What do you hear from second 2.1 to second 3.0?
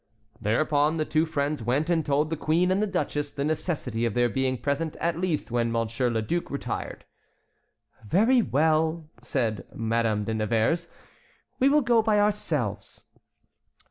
the queen and the